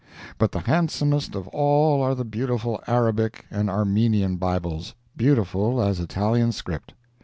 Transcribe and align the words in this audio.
But 0.39 0.51
the 0.51 0.61
handsomest 0.61 1.35
of 1.35 1.47
all 1.49 2.01
are 2.01 2.15
the 2.15 2.25
beautiful 2.25 2.81
Arabic 2.87 3.45
and 3.51 3.69
Armenian 3.69 4.37
Bibles, 4.37 4.95
beautiful 5.15 5.79
as 5.79 5.99
Italian 5.99 6.53
script. 6.53 6.95